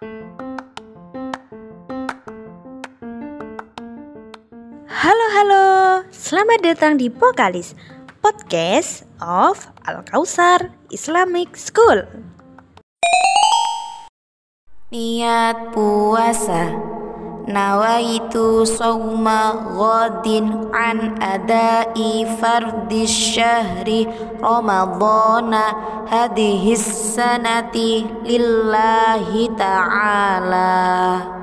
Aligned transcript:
Halo 0.00 0.16
halo, 5.36 5.64
selamat 6.08 6.64
datang 6.64 6.96
di 6.96 7.12
Pokalis 7.12 7.76
Podcast 8.24 9.04
of 9.20 9.68
Al 9.84 10.00
Kausar 10.08 10.72
Islamic 10.88 11.52
School. 11.52 12.08
Niat 14.88 15.76
puasa 15.76 16.89
نويت 17.48 18.38
صوم 18.62 19.28
غد 19.76 20.28
عن 20.74 21.22
أداء 21.22 21.96
فرد 22.42 22.92
الشهر 22.92 24.06
رمضان. 24.42 25.54
هذه 26.08 26.72
السنة 26.72 27.76
لله 28.24 29.48
تعالى. 29.58 31.39